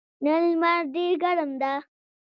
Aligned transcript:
نن 0.23 0.41
لمر 0.51 0.77
ډېر 0.93 1.13
ګرم 1.23 1.51
ده. 1.61 1.73